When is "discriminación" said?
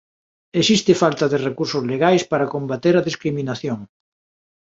3.09-3.79